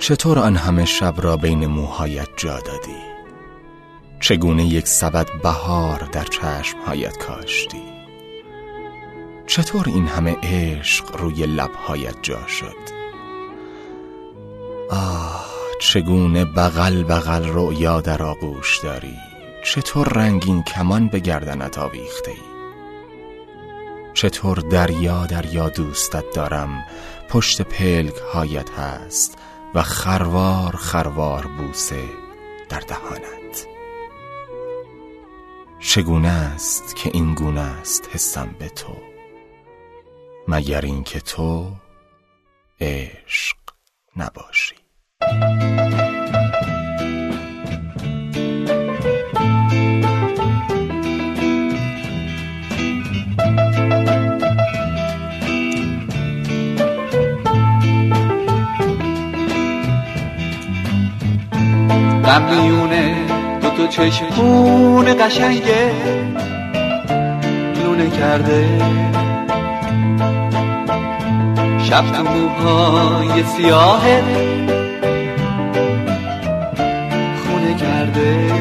[0.00, 2.96] چطور آن همه شب را بین موهایت جا دادی؟
[4.20, 7.82] چگونه یک سبد بهار در چشمهایت کاشتی؟
[9.46, 12.76] چطور این همه عشق روی لبهایت جا شد؟
[14.90, 15.46] آه
[15.80, 19.16] چگونه بغل بغل رؤیا در آغوش داری؟
[19.64, 22.50] چطور رنگین کمان به گردنت آویخته ای؟
[24.14, 26.86] چطور دریا دریا دوستت دارم
[27.28, 29.38] پشت پلک هایت هست
[29.74, 32.04] و خروار خروار بوسه
[32.68, 33.66] در دهانت.
[35.80, 38.96] چگونه است که این گونه است حسم به تو؟
[40.48, 41.72] مگر اینکه تو
[42.80, 43.56] عشق
[44.16, 44.74] نباشی.
[62.30, 63.14] قبلیونه
[63.62, 65.92] دو تو چشمون قشنگه
[67.84, 68.66] لونه کرده.
[71.82, 74.02] شب تو موهای سیاه
[77.42, 78.52] خونه کرده.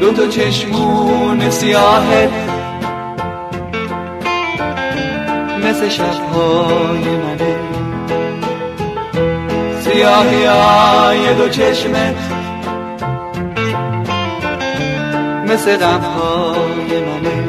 [0.00, 2.06] دو تا چشمون سیاه
[5.64, 7.69] مثل شبهای منه.
[9.92, 12.16] سیاهی های دو چشمت
[15.46, 17.44] مثل غمهای منه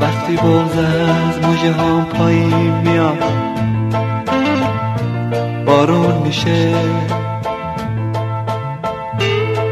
[0.00, 3.40] وقتی بغز از موجه هم پایین میاد
[5.66, 6.74] بارون میشه.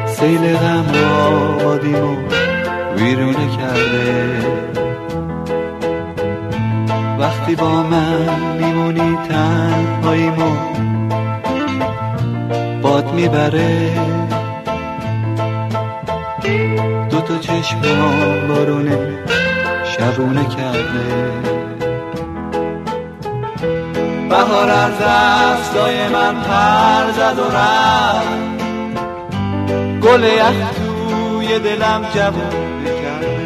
[0.06, 0.92] سیل غم
[1.26, 2.16] آبادیمو
[2.97, 4.77] ویرونه کرده.
[7.18, 10.56] وقتی با من میمونی تنهاییمو
[12.82, 13.90] باد می‌بره.
[17.10, 17.80] دو تا چشم
[18.48, 19.18] بارونه
[19.84, 21.32] شبونه کرده.
[24.30, 28.38] بهار از دستای من پر زد و رفت.
[30.02, 33.38] گل یخ توی دلم جوونه کرده.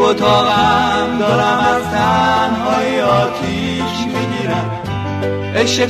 [0.00, 4.70] تو اتاقم دارم از تنهای آتیش می‌گیرم.
[5.54, 5.86] عشق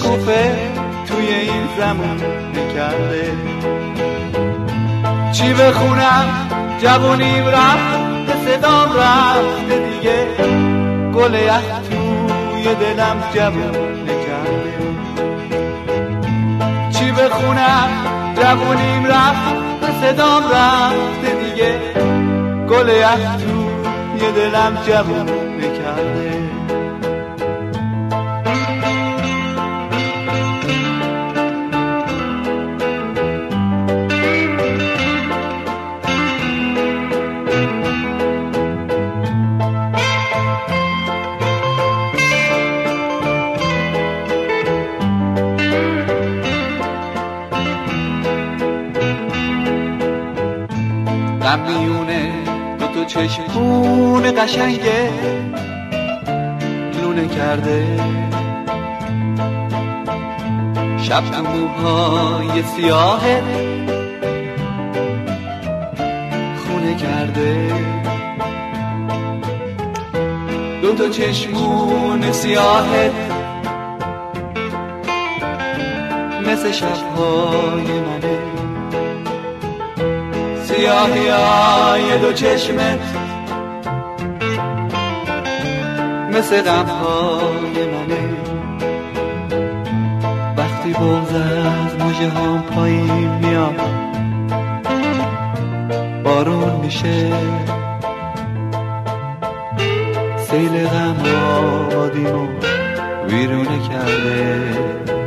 [1.06, 2.20] توی این زمان
[2.54, 3.32] نکرده.
[5.32, 6.48] چی بخونم؟
[6.82, 8.00] جوونیم رفت
[8.46, 10.26] صدام رفته دیگه.
[11.14, 14.74] گل یخ توی دلم جوون نکرده.
[16.90, 17.88] چی بخونم؟
[18.36, 21.80] جوونیم رفت صدام رفته دیگه.
[22.68, 23.59] گل یخ
[24.20, 26.50] توی دلم جوون نکرده.
[51.42, 52.49] قبلیونه
[53.00, 55.10] دو چشمون قشنگه
[57.02, 57.86] لونه کرده.
[61.02, 63.20] شب تو موهای سیاه
[66.56, 67.72] خونه کرده.
[70.82, 73.12] دو تا چشمون سیاهت
[76.46, 78.59] مثل شبهای منه.
[80.80, 83.00] سیاهی های دو چشمت
[86.32, 88.36] مثل غمهای منه.
[90.56, 93.80] وقتی بغز از موجه هم پایین میاد
[96.24, 97.32] بارون میشه.
[100.36, 101.24] سیل غم
[101.58, 102.48] آبادیمو
[103.28, 105.19] ویرونه کرده.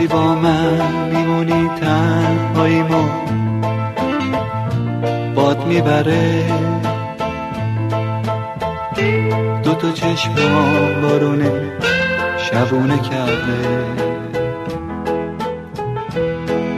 [0.00, 3.08] وقتی با من میمونی تنهاییمو
[5.34, 6.44] باد می‌بره.
[9.62, 10.34] دو تا چشم
[11.02, 11.52] بارونه
[12.36, 13.60] شبونه کرده.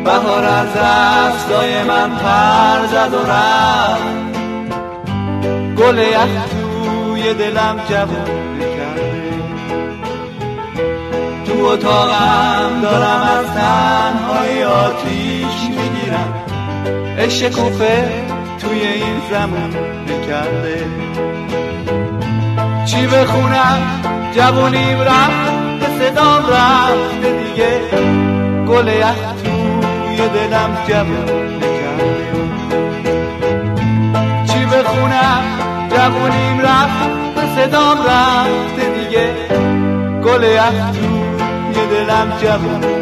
[0.04, 4.36] بهار از دستای من پر زد و رفت.
[5.76, 9.31] گل یخ توی دلم جوونه کرده.
[11.62, 16.34] تو اتاقم دارم از تنهای آتیش می‌گیرم.
[17.18, 18.10] عشق کوفه
[18.60, 19.70] توی این زمان
[20.08, 20.84] نکرده.
[22.84, 23.80] چی بخونم؟
[24.36, 27.80] جوونیم رفت صدام رفته دیگه.
[28.68, 32.26] گل یخ توی دلم جوون نکرده.
[34.52, 35.42] چی بخونم؟
[35.90, 39.30] جوونیم رفت صدام رفته دیگه.
[40.24, 41.11] گل یخ
[41.92, 43.01] توی دلم جوون نکرده